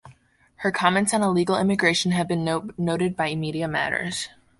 Her 0.55 0.71
comments 0.71 1.13
on 1.13 1.21
illegal 1.21 1.59
immigration 1.59 2.11
have 2.11 2.27
been 2.27 2.71
noted 2.75 3.15
by 3.15 3.35
Media 3.35 3.67
Matters. 3.67 4.29